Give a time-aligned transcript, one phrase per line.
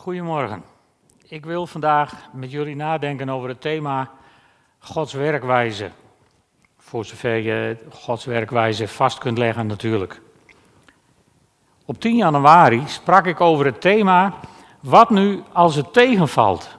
[0.00, 0.62] Goedemorgen.
[1.28, 4.10] Ik wil vandaag met jullie nadenken over het thema
[4.78, 5.90] Gods werkwijze.
[6.78, 10.20] Voor zover je Gods werkwijze vast kunt leggen natuurlijk.
[11.84, 14.34] Op 10 januari sprak ik over het thema
[14.80, 16.76] Wat nu als het tegenvalt?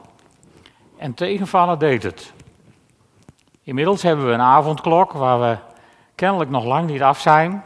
[0.98, 2.34] En tegenvallen deed het.
[3.64, 5.58] Inmiddels hebben we een avondklok waar we
[6.16, 7.64] kennelijk nog lang niet af zijn.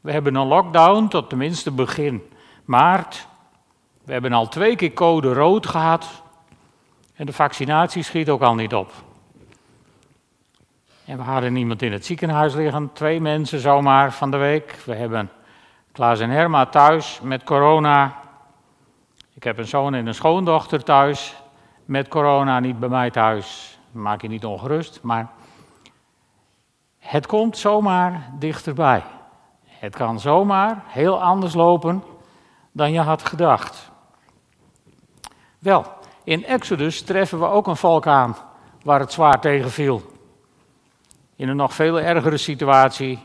[0.00, 2.22] We hebben een lockdown tot tenminste begin
[2.64, 3.30] maart.
[4.04, 6.22] We hebben al twee keer code rood gehad.
[7.14, 8.92] En de vaccinatie schiet ook al niet op.
[11.04, 14.82] En we hadden iemand in het ziekenhuis liggen, twee mensen zomaar van de week.
[14.84, 15.30] We hebben
[15.92, 18.16] Klaas en Herma thuis met corona.
[19.34, 21.34] Ik heb een zoon en een schoondochter thuis
[21.84, 23.78] met corona, niet bij mij thuis.
[23.90, 25.30] Maak je niet ongerust, maar
[26.98, 29.02] het komt zomaar dichterbij.
[29.66, 32.04] Het kan zomaar heel anders lopen
[32.72, 33.91] dan je had gedacht.
[35.62, 35.86] Wel,
[36.24, 38.36] in Exodus treffen we ook een volk aan
[38.82, 40.02] waar het zwaar tegen viel.
[41.36, 43.18] In een nog veel ergere situatie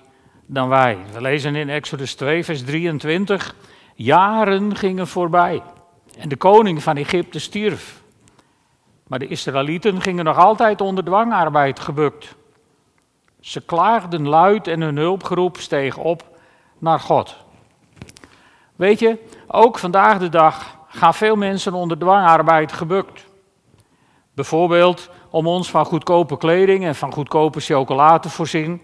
[0.46, 0.98] dan wij.
[1.14, 3.56] We lezen in Exodus 2, vers 23.
[3.96, 5.64] Jaren gingen voorbij
[6.18, 8.02] en de koning van Egypte stierf.
[9.08, 12.36] Maar de Israëlieten gingen nog altijd onder dwangarbeid gebukt.
[13.40, 16.24] Ze klaagden luid en hun hulpgeroep steeg op
[16.78, 17.36] naar God.
[18.76, 19.18] Weet je,
[19.48, 23.26] ook vandaag de dag gaan veel mensen onder dwangarbeid gebukt.
[24.34, 28.82] Bijvoorbeeld om ons van goedkope kleding en van goedkope chocolade te voorzien.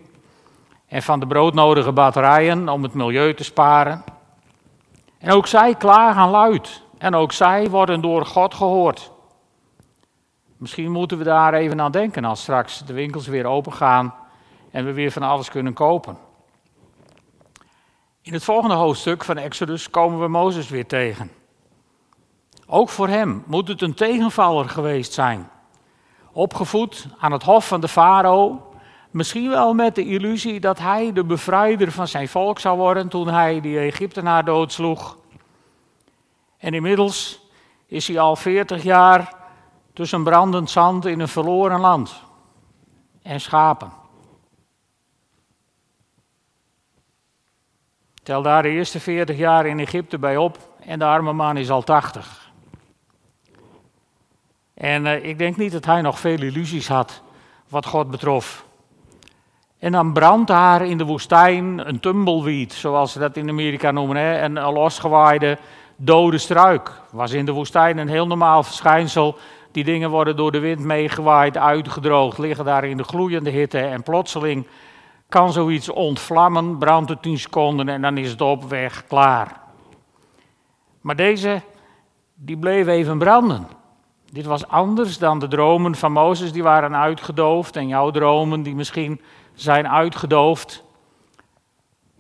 [0.88, 4.04] En van de broodnodige batterijen om het milieu te sparen.
[5.18, 6.82] En ook zij klagen luid.
[6.98, 9.12] En ook zij worden door God gehoord.
[10.58, 14.14] Misschien moeten we daar even aan denken als straks de winkels weer open gaan
[14.72, 16.18] en we weer van alles kunnen kopen.
[18.22, 21.32] In het volgende hoofdstuk van Exodus komen we Mozes weer tegen.
[22.68, 25.50] Ook voor hem moet het een tegenvaller geweest zijn.
[26.32, 28.74] Opgevoed aan het hof van de farao,
[29.12, 33.28] misschien wel met de illusie dat hij de bevrijder van zijn volk zou worden toen
[33.28, 35.18] hij die Egyptenaar doodsloeg.
[36.58, 37.42] En inmiddels
[37.86, 39.34] is hij al 40 jaar
[39.94, 42.24] tussen brandend zand in een verloren land
[43.22, 43.92] en schapen.
[48.24, 51.70] Tel daar de eerste 40 jaar in Egypte bij op en de arme man is
[51.70, 52.43] al 80.
[54.74, 57.22] En uh, ik denk niet dat hij nog veel illusies had
[57.70, 58.66] wat God betrof.
[59.80, 64.18] En dan brandt daar in de woestijn een tumbleweed, zoals ze dat in Amerika noemen,
[64.18, 64.42] hè?
[64.42, 65.58] een losgewaaide
[65.96, 66.92] dode struik.
[67.12, 69.38] Was in de woestijn een heel normaal verschijnsel.
[69.72, 74.04] Die dingen worden door de wind meegewaaid, uitgedroogd, liggen daar in de gloeiende hitte en
[74.04, 74.68] plotseling
[75.34, 79.62] kan zoiets ontvlammen, brandt het 10 seconden en dan is het op weg, klaar.
[81.02, 81.62] Maar deze,
[82.34, 83.68] die bleef even branden.
[84.34, 87.76] Dit was anders dan de dromen van Mozes, die waren uitgedoofd.
[87.76, 89.22] En jouw dromen, die misschien
[89.54, 90.84] zijn uitgedoofd.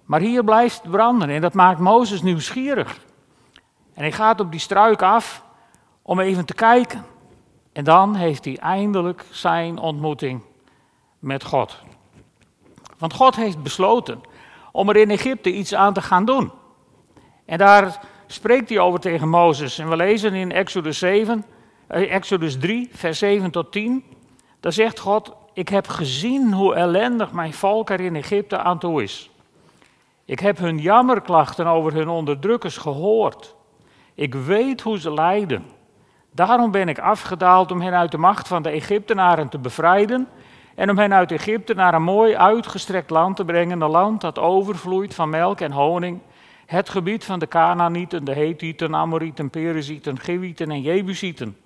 [0.05, 2.99] Maar hier blijft het branden en dat maakt Mozes nieuwsgierig.
[3.93, 5.43] En hij gaat op die struik af
[6.01, 7.05] om even te kijken.
[7.71, 10.41] En dan heeft hij eindelijk zijn ontmoeting
[11.19, 11.81] met God.
[12.97, 14.21] Want God heeft besloten
[14.71, 16.51] om er in Egypte iets aan te gaan doen.
[17.45, 19.79] En daar spreekt hij over tegen Mozes.
[19.79, 21.52] En we lezen in Exodus 7, eh,
[21.87, 24.03] Exodus 3, vers 7 tot 10.
[24.59, 29.03] Daar zegt God: Ik heb gezien hoe ellendig mijn volk er in Egypte aan toe
[29.03, 29.29] is.
[30.25, 33.55] Ik heb hun jammerklachten over hun onderdrukkers gehoord.
[34.15, 35.65] Ik weet hoe ze lijden.
[36.31, 40.27] Daarom ben ik afgedaald om hen uit de macht van de Egyptenaren te bevrijden
[40.75, 44.39] en om hen uit Egypte naar een mooi uitgestrekt land te brengen, een land dat
[44.39, 46.19] overvloeit van melk en honing,
[46.65, 51.57] het gebied van de Canaanieten, de Hethieten, Amorieten, Perizieten, Gewieten en Jebusieten.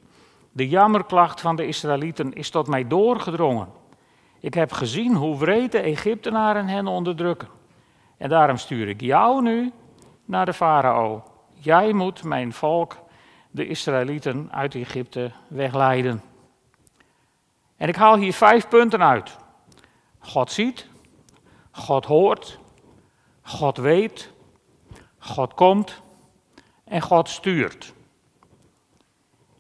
[0.58, 3.68] De jammerklacht van de Israëlieten is tot mij doorgedrongen.
[4.40, 7.48] Ik heb gezien hoe wreed de Egyptenaren hen onderdrukken.
[8.18, 9.72] En daarom stuur ik jou nu
[10.26, 11.24] naar de farao.
[11.54, 12.98] Jij moet mijn volk,
[13.52, 16.22] de Israëlieten, uit Egypte wegleiden.
[17.76, 19.38] En ik haal hier vijf punten uit.
[20.20, 20.88] God ziet,
[21.72, 22.60] God hoort,
[23.42, 24.32] God weet,
[25.18, 26.02] God komt
[26.84, 27.96] en God stuurt.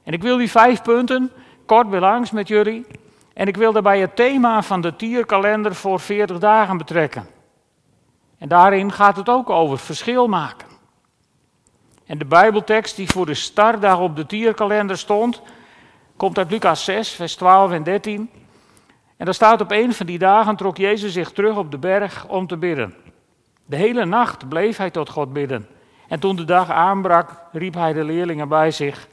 [0.07, 1.31] En ik wil die vijf punten
[1.65, 2.85] kort belangs met jullie.
[3.33, 7.27] En ik wil daarbij het thema van de tierkalender voor 40 dagen betrekken.
[8.37, 10.67] En daarin gaat het ook over verschil maken.
[12.05, 15.41] En de Bijbeltekst die voor de startdag op de tierkalender stond,
[16.17, 18.29] komt uit Lucas 6, vers 12 en 13.
[19.17, 22.27] En daar staat op een van die dagen trok Jezus zich terug op de berg
[22.27, 22.93] om te bidden.
[23.65, 25.67] De hele nacht bleef hij tot God bidden.
[26.07, 29.07] En toen de dag aanbrak, riep hij de leerlingen bij zich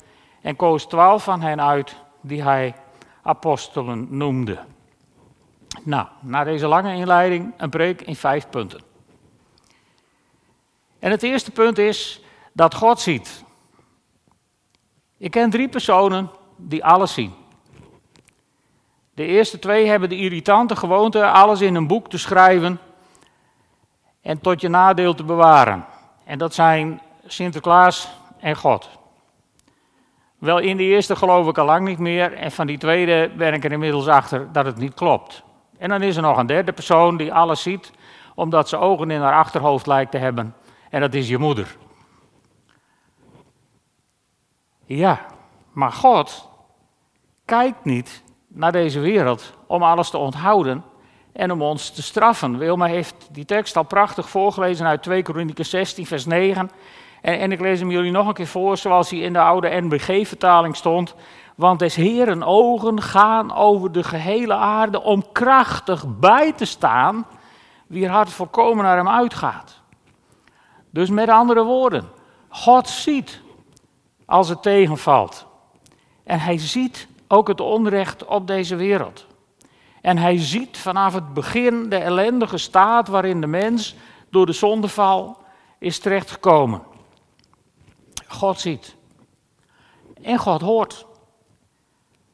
[0.45, 2.75] en koos twaalf van hen uit die hij
[3.23, 4.59] apostelen noemde.
[5.83, 8.81] Nou, na deze lange inleiding een preek in vijf punten.
[10.99, 12.21] En het eerste punt is
[12.53, 13.45] dat God ziet.
[15.17, 17.35] Ik ken drie personen die alles zien.
[19.15, 22.79] De eerste twee hebben de irritante gewoonte alles in een boek te schrijven
[24.21, 25.85] en tot je nadeel te bewaren.
[26.25, 28.09] En dat zijn Sinterklaas
[28.39, 29.03] en God.
[30.45, 33.55] Wel, in de eerste geloof ik al lang niet meer en van die tweede ben
[33.55, 35.43] ik er inmiddels achter dat het niet klopt.
[35.79, 37.93] En dan is er nog een derde persoon die alles ziet,
[38.35, 40.55] omdat ze ogen in haar achterhoofd lijkt te hebben.
[40.91, 41.77] En dat is je moeder.
[44.85, 45.27] Ja,
[45.73, 46.49] maar God
[47.45, 50.85] kijkt niet naar deze wereld om alles te onthouden
[51.33, 52.59] en om ons te straffen.
[52.59, 56.71] Wilma heeft die tekst al prachtig voorgelezen uit 2 Kronieken 16, vers 9.
[57.25, 59.81] En, en ik lees hem jullie nog een keer voor, zoals hij in de oude
[59.81, 61.15] NBG-vertaling stond.
[61.55, 67.27] Want des Heren ogen gaan over de gehele aarde om krachtig bij te staan,
[67.87, 69.81] wie hart volkomen naar hem uitgaat.
[70.91, 72.09] Dus met andere woorden,
[72.49, 73.41] God ziet
[74.27, 75.47] als het tegenvalt.
[76.25, 79.27] En hij ziet ook het onrecht op deze wereld.
[80.01, 83.97] En hij ziet vanaf het begin de ellendige staat waarin de mens
[84.31, 85.37] door de zondeval
[85.79, 86.93] is terechtgekomen.
[88.35, 88.97] God ziet.
[90.23, 91.07] En God hoort.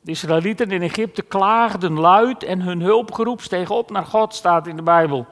[0.01, 4.77] De Israëlieten in Egypte klaagden luid en hun hulpgeroep steeg op naar God, staat in
[4.77, 5.27] de Bijbel.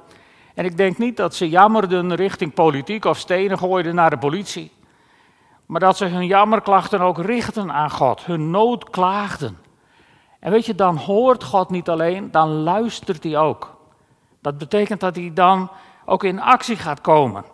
[0.55, 4.73] En ik denk niet dat ze jammerden richting politiek of stenen gooiden naar de politie.
[5.67, 9.59] Maar dat ze hun jammerklachten ook richten aan God, hun nood klaagden.
[10.41, 13.76] En weet je, dan hoort God niet alleen, dan luistert hij ook.
[14.41, 15.70] Dat betekent dat hij dan
[16.05, 17.44] ook in actie gaat komen.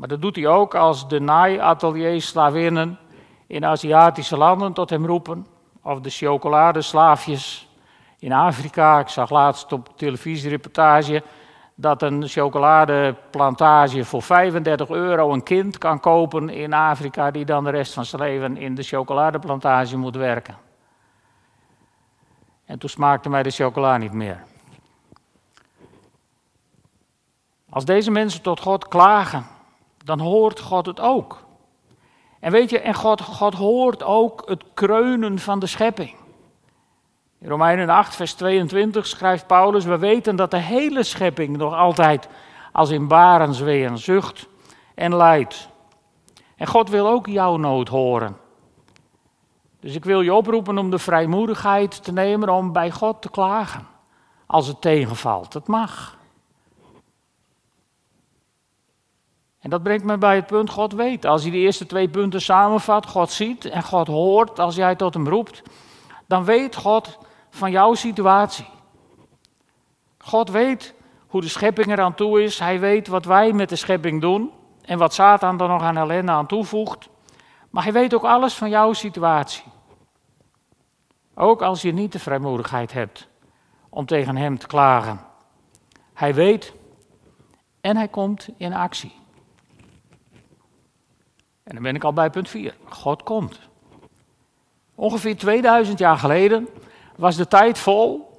[0.00, 2.98] Maar dat doet hij ook als de naaiateliers slavinnen
[3.46, 5.46] in Aziatische landen tot hem roepen.
[5.82, 7.68] Of de chocoladeslaafjes
[8.18, 8.98] in Afrika.
[8.98, 11.22] Ik zag laatst op televisiereportage
[11.74, 17.70] dat een chocoladeplantage voor 35 euro een kind kan kopen in Afrika, die dan de
[17.70, 20.56] rest van zijn leven in de chocoladeplantage moet werken.
[22.64, 24.44] En toen smaakte mij de chocola niet meer.
[27.70, 29.58] Als deze mensen tot God klagen,
[30.04, 31.44] dan hoort God het ook.
[32.40, 36.14] En weet je, en God, God hoort ook het kreunen van de schepping.
[37.38, 42.28] In Romeinen 8, vers 22 schrijft Paulus: We weten dat de hele schepping nog altijd
[42.72, 44.48] als in barensweeën zucht
[44.94, 45.68] en lijdt.
[46.56, 48.36] En God wil ook jouw nood horen.
[49.80, 53.86] Dus ik wil je oproepen om de vrijmoedigheid te nemen om bij God te klagen.
[54.46, 55.52] Als het tegenvalt.
[55.52, 56.18] Het mag.
[59.60, 61.26] En dat brengt me bij het punt, God weet.
[61.26, 65.14] Als je die eerste twee punten samenvat, God ziet en God hoort als jij tot
[65.14, 65.62] hem roept,
[66.26, 67.18] dan weet God
[67.50, 68.68] van jouw situatie.
[70.18, 70.94] God weet
[71.26, 72.58] hoe de schepping eraan toe is.
[72.58, 74.50] Hij weet wat wij met de schepping doen
[74.82, 77.08] en wat Satan er nog aan ellende aan toevoegt.
[77.70, 79.64] Maar hij weet ook alles van jouw situatie.
[81.34, 83.28] Ook als je niet de vrijmoedigheid hebt
[83.88, 85.20] om tegen hem te klagen.
[86.14, 86.72] Hij weet
[87.80, 89.19] en hij komt in actie.
[91.70, 92.74] En dan ben ik al bij punt 4.
[92.88, 93.58] God komt.
[94.94, 96.68] Ongeveer 2000 jaar geleden
[97.16, 98.30] was de tijd vol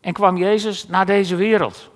[0.00, 1.90] en kwam Jezus naar deze wereld.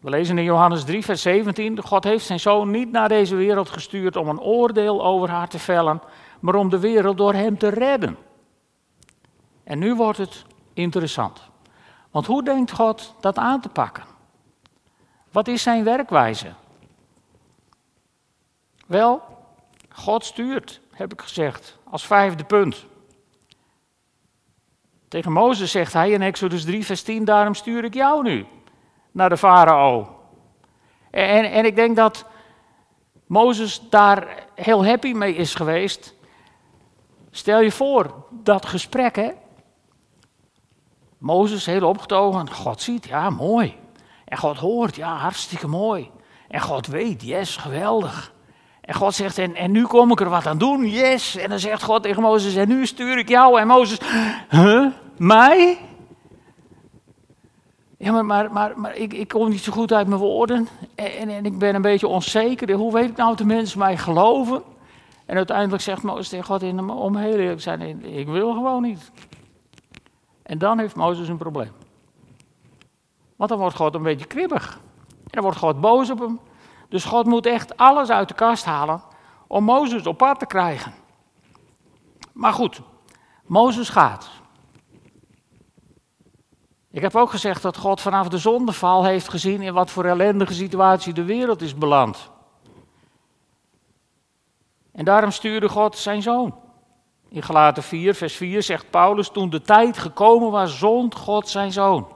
[0.00, 3.70] We lezen in Johannes 3, vers 17: God heeft zijn zoon niet naar deze wereld
[3.70, 6.02] gestuurd om een oordeel over haar te vellen,
[6.40, 8.16] maar om de wereld door hem te redden.
[9.64, 10.44] En nu wordt het
[10.74, 11.42] interessant.
[12.10, 14.04] Want hoe denkt God dat aan te pakken?
[15.32, 16.52] Wat is zijn werkwijze?
[18.86, 19.22] Wel,
[19.88, 22.86] God stuurt, heb ik gezegd, als vijfde punt.
[25.08, 28.46] Tegen Mozes zegt hij in Exodus 3, vers 10, daarom stuur ik jou nu
[29.10, 30.20] naar de farao.
[31.10, 32.26] En, en ik denk dat
[33.26, 36.14] Mozes daar heel happy mee is geweest.
[37.30, 39.30] Stel je voor, dat gesprek, hè.
[41.18, 43.78] Mozes heel opgetogen, God ziet, ja, mooi.
[44.24, 46.10] En God hoort, ja, hartstikke mooi.
[46.48, 48.34] En God weet, yes, geweldig.
[48.86, 51.36] En God zegt, en, en nu kom ik er wat aan doen, yes.
[51.36, 53.60] En dan zegt God tegen Mozes, en nu stuur ik jou.
[53.60, 53.98] En Mozes,
[54.48, 55.78] huh, mij?
[57.98, 60.68] Ja, maar, maar, maar, maar ik, ik kom niet zo goed uit mijn woorden.
[60.94, 62.72] En, en, ik ben een beetje onzeker.
[62.72, 64.62] Hoe weet ik nou of de mensen mij geloven?
[65.26, 68.82] En uiteindelijk zegt Mozes tegen God, in, om heel eerlijk te zijn, ik wil gewoon
[68.82, 69.10] niet.
[70.42, 71.72] En dan heeft Mozes een probleem.
[73.36, 74.80] Want dan wordt God een beetje kribbig.
[75.08, 76.40] En dan wordt God boos op hem.
[76.88, 79.02] Dus God moet echt alles uit de kast halen
[79.46, 80.94] om Mozes op pad te krijgen.
[82.32, 82.80] Maar goed,
[83.46, 84.30] Mozes gaat.
[86.90, 90.54] Ik heb ook gezegd dat God vanaf de zondeval heeft gezien in wat voor ellendige
[90.54, 92.30] situatie de wereld is beland.
[94.92, 96.54] En daarom stuurde God zijn zoon.
[97.28, 101.72] In Galaten 4, vers 4 zegt Paulus, toen de tijd gekomen was, zond God zijn
[101.72, 102.08] zoon.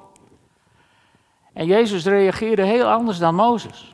[1.53, 3.91] En Jezus reageerde heel anders dan Mozes.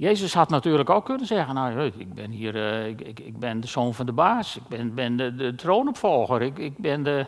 [0.00, 3.66] Jezus had natuurlijk ook kunnen zeggen, nou, ik ben hier, ik, ik, ik, ben de
[3.66, 7.26] zoon van de baas, ik ben, ben de, de troonopvolger, ik, ik, ben de,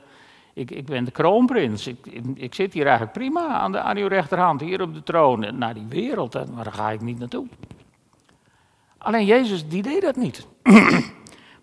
[0.55, 4.07] ik, ik ben de kroonprins, ik, ik, zit hier eigenlijk prima aan, de, aan uw
[4.07, 7.47] rechterhand, hier op de troon, naar die wereld, maar daar ga ik niet naartoe.
[8.99, 10.47] Alleen Jezus, die deed dat niet.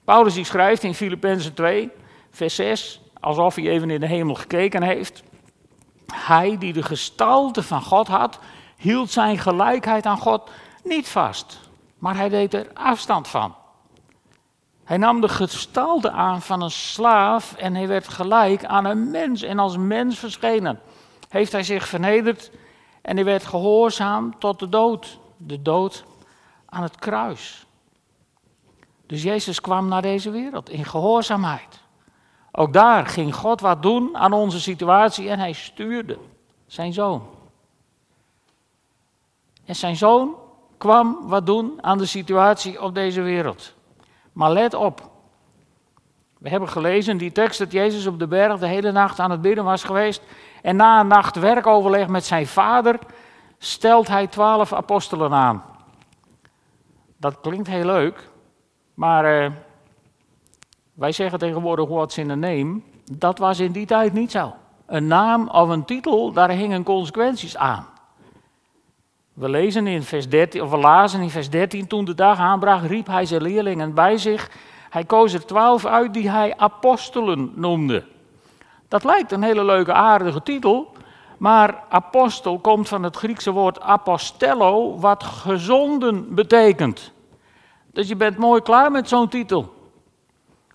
[0.03, 1.89] Paulus die schrijft in Filippenzen 2,
[2.31, 5.23] vers 6, alsof hij even in de hemel gekeken heeft.
[6.13, 8.39] Hij die de gestalte van God had,
[8.77, 10.49] hield zijn gelijkheid aan God
[10.89, 11.59] niet vast,
[11.97, 13.55] maar hij deed er afstand van.
[14.83, 19.41] Hij nam de gestalte aan van een slaaf en hij werd gelijk aan een mens
[19.41, 20.79] en als mens verschenen.
[21.29, 22.51] Heeft hij zich vernederd
[23.01, 26.03] en hij werd gehoorzaam tot de dood, de dood
[26.65, 27.65] aan het kruis.
[29.05, 31.81] Dus Jezus kwam naar deze wereld in gehoorzaamheid.
[32.51, 36.17] Ook daar ging God wat doen aan onze situatie en hij stuurde
[36.67, 37.27] zijn zoon.
[39.65, 40.35] En zijn zoon
[40.79, 43.73] kwam wat doen aan de situatie op deze wereld.
[44.33, 45.09] Maar let op.
[46.37, 49.41] We hebben gelezen die tekst dat Jezus op de berg de hele nacht aan het
[49.41, 50.21] bidden was geweest.
[50.61, 52.99] En na een nacht werkoverleg met zijn vader
[53.57, 55.63] stelt hij twaalf apostelen aan.
[57.17, 58.29] Dat klinkt heel leuk,
[58.93, 59.51] maar uh,
[60.93, 62.81] wij zeggen tegenwoordig what's in a name.
[63.11, 64.53] Dat was in die tijd niet zo.
[64.85, 67.87] Een naam of een titel, daar hingen consequenties aan.
[69.39, 72.83] We lezen in vers 13, of we lazen in vers 13, toen de dag aanbrak,
[72.83, 74.49] riep hij zijn leerlingen bij zich.
[74.89, 78.03] Hij koos er twaalf uit die hij apostelen noemde.
[78.87, 80.91] Dat lijkt een hele leuke, aardige titel,
[81.37, 87.11] maar apostel komt van het Griekse woord apostello, wat gezonden betekent.
[87.91, 89.73] Dus je bent mooi klaar met zo'n titel.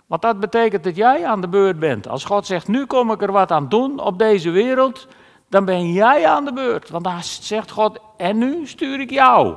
[0.05, 2.07] Want dat betekent dat jij aan de beurt bent.
[2.07, 5.07] Als God zegt, nu kom ik er wat aan doen op deze wereld,
[5.49, 6.89] dan ben jij aan de beurt.
[6.89, 9.55] Want dan zegt God, en nu stuur ik jou.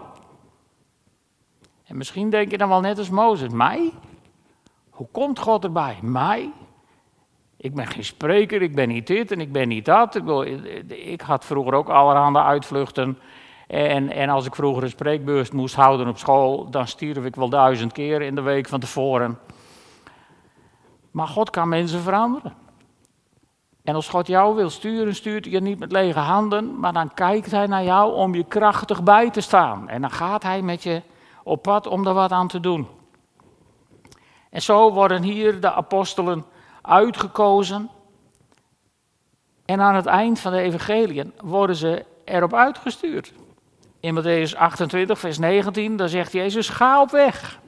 [1.85, 3.93] En misschien denk je dan wel net als Mozes, mij?
[4.91, 5.99] Hoe komt God erbij?
[6.03, 6.51] Mij?
[7.57, 10.15] Ik ben geen spreker, ik ben niet dit en ik ben niet dat.
[10.15, 10.25] Ik,
[10.89, 13.19] ik had vroeger ook allerhande uitvluchten.
[13.67, 17.49] En, en als ik vroeger een spreekbeurs moest houden op school, dan stierf ik wel
[17.49, 19.39] duizend keer in de week van tevoren.
[21.11, 22.55] Maar God kan mensen veranderen.
[23.89, 27.15] En als God jou wil sturen, stuurt hij je niet met lege handen, maar dan
[27.15, 29.89] kijkt hij naar jou om je krachtig bij te staan.
[29.89, 31.03] En dan gaat hij met je
[31.43, 32.89] op pad om er wat aan te doen.
[34.51, 36.45] En zo worden hier de apostelen
[36.83, 37.91] uitgekozen.
[39.65, 43.33] En aan het eind van de evangeliën worden ze erop uitgestuurd.
[44.01, 47.59] In Matthäus 28, vers 19, daar zegt Jezus, ga op weg.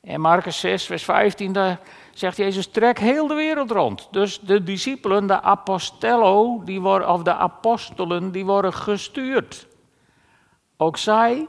[0.00, 1.80] En Marcus 6, vers 15, daar
[2.12, 4.08] zegt Jezus, trek heel de wereld rond.
[4.10, 9.66] Dus de discipelen, de apostello, die worden, of de apostelen, die worden gestuurd.
[10.76, 11.46] Ook zij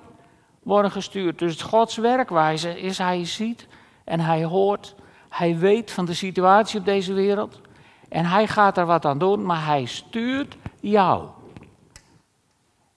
[0.64, 1.40] worden gestuurd.
[1.40, 3.68] Dus Gods werkwijze is, hij ziet
[4.04, 4.96] en hij hoort,
[5.30, 7.62] hij weet van de situatie op deze wereld.
[8.10, 11.28] En hij gaat er wat aan doen, maar hij stuurt jou.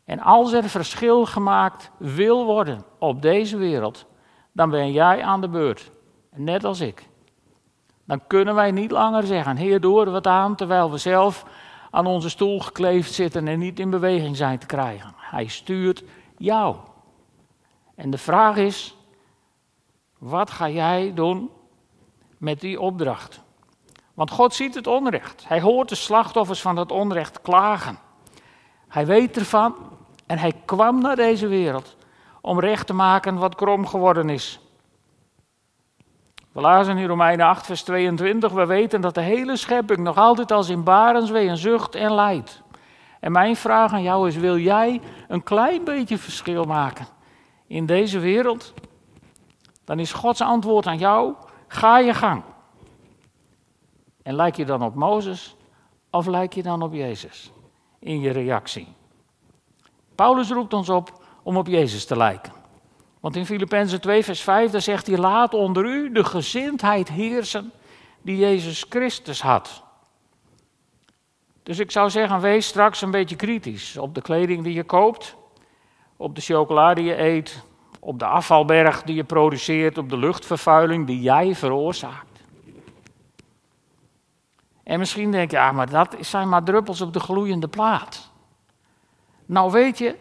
[0.04, 4.06] En als er verschil gemaakt wil worden op deze wereld,
[4.54, 5.90] dan ben jij aan de beurt.
[6.34, 7.08] Net als ik.
[8.04, 11.44] Dan kunnen wij niet langer zeggen, Heer, doe er wat aan, terwijl we zelf
[11.90, 15.14] aan onze stoel gekleefd zitten en niet in beweging zijn te krijgen.
[15.16, 16.04] Hij stuurt
[16.38, 16.76] jou.
[17.94, 18.96] En de vraag is,
[20.18, 21.50] wat ga jij doen
[22.38, 23.40] met die opdracht?
[24.14, 25.48] Want God ziet het onrecht.
[25.48, 27.98] Hij hoort de slachtoffers van dat onrecht klagen.
[28.88, 29.74] Hij weet ervan
[30.26, 31.96] en hij kwam naar deze wereld
[32.44, 34.60] om recht te maken wat krom geworden is.
[36.52, 40.52] We lazen in Romeinen 8, vers 22, we weten dat de hele schepping nog altijd
[40.52, 42.62] als in barenswee zucht en lijdt.
[43.20, 47.06] En mijn vraag aan jou is, wil jij een klein beetje verschil maken
[47.66, 48.74] in deze wereld?
[49.84, 51.34] Dan is Gods antwoord aan jou,
[51.66, 52.42] ga je gang.
[54.22, 55.56] En lijk je dan op Mozes
[56.10, 57.52] of lijk je dan op Jezus
[57.98, 58.94] in je reactie?
[60.14, 62.52] Paulus roept ons op om op Jezus te lijken.
[63.20, 67.72] Want in Filippenzen 2, vers 5, daar zegt hij: Laat onder u de gezindheid heersen
[68.22, 69.82] die Jezus Christus had.
[71.62, 75.36] Dus ik zou zeggen, wees straks een beetje kritisch op de kleding die je koopt,
[76.16, 77.62] op de chocolade die je eet,
[78.00, 82.40] op de afvalberg die je produceert, op de luchtvervuiling die jij veroorzaakt.
[84.82, 88.30] En misschien denk je, ja, maar dat zijn maar druppels op de gloeiende plaat.
[89.46, 90.16] Nou weet je,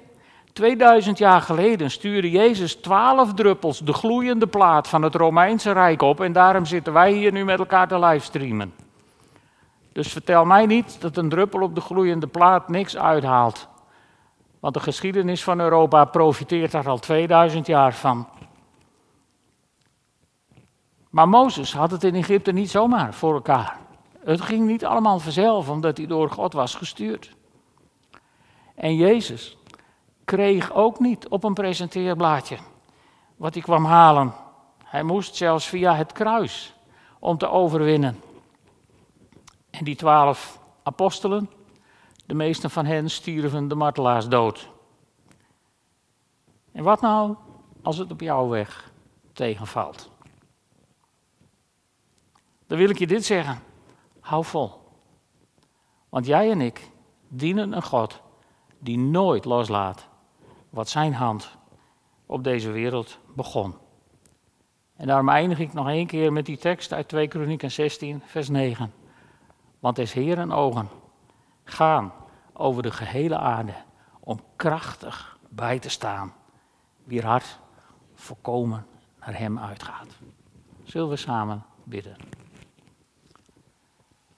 [0.54, 6.22] 2000 jaar geleden stuurde Jezus twaalf druppels de gloeiende plaat van het Romeinse Rijk op
[6.22, 8.74] en daarom zitten wij hier nu met elkaar te livestreamen.
[9.92, 13.68] Dus vertel mij niet dat een druppel op de gloeiende plaat niks uithaalt.
[14.60, 18.28] Want de geschiedenis van Europa profiteert daar al 2000 jaar van.
[21.10, 23.78] Maar Mozes had het in Egypte niet zomaar voor elkaar.
[24.24, 27.36] Het ging niet allemaal vanzelf, omdat hij door God was gestuurd.
[28.76, 29.58] En Jezus
[30.26, 32.58] kreeg ook niet op een presenteerblaadje
[33.36, 34.34] wat hij kwam halen.
[34.84, 36.76] Hij moest zelfs via het kruis
[37.20, 38.22] om te overwinnen.
[39.70, 41.50] En die twaalf apostelen,
[42.26, 44.70] de meeste van hen stierven de martelaarsdood.
[46.72, 47.36] En wat nou
[47.82, 48.92] als het op jouw weg
[49.34, 50.12] tegenvalt?
[52.68, 53.60] Dan wil ik je dit zeggen.
[54.20, 54.72] Hou vol.
[56.10, 56.92] Want jij en ik
[57.28, 58.22] dienen een God
[58.80, 60.08] die nooit loslaat
[60.74, 61.58] wat zijn hand
[62.26, 63.76] op deze wereld begon.
[64.96, 68.50] En daarom eindig ik nog één keer met die tekst uit 2 Kronieken 16, vers
[68.50, 68.94] 9.
[69.80, 70.90] Want des Heeren ogen
[71.64, 72.14] gaan
[72.54, 73.74] over de gehele aarde
[74.20, 76.34] om krachtig bij te staan,
[77.04, 77.60] wie hart
[78.14, 78.86] volkomen
[79.20, 80.08] naar hem uitgaat.
[80.84, 82.16] Zullen we samen bidden?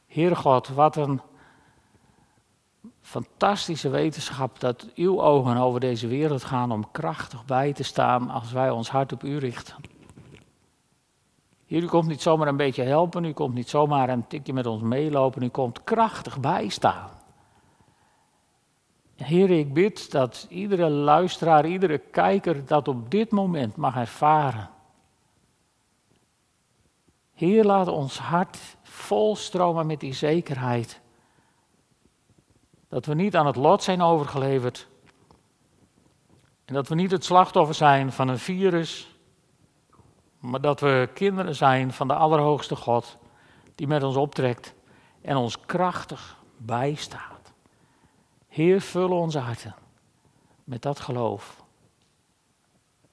[0.08, 1.22] Heere God, wat een
[3.06, 8.52] fantastische wetenschap dat uw ogen over deze wereld gaan om krachtig bij te staan als
[8.52, 9.76] wij ons hart op u richten.
[11.66, 14.66] Hier, u komt niet zomaar een beetje helpen, u komt niet zomaar een tikje met
[14.66, 17.10] ons meelopen, u komt krachtig bijstaan.
[19.16, 24.70] Heer, ik bid dat iedere luisteraar, iedere kijker dat op dit moment mag ervaren.
[27.34, 31.03] Heer, laat ons hart volstromen met die zekerheid.
[32.96, 34.88] Dat we niet aan het lot zijn overgeleverd.
[36.66, 39.16] En dat we niet het slachtoffer zijn van een virus,
[40.40, 43.18] maar dat we kinderen zijn van de Allerhoogste God,
[43.75, 44.74] die met ons optrekt
[45.22, 47.53] en ons krachtig bijstaat.
[48.48, 49.75] Heer, vul onze harten
[50.64, 51.64] met dat geloof.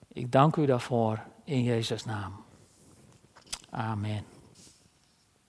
[0.08, 2.44] Ik dank u daarvoor in Jezus' naam.
[3.70, 4.31] Amen.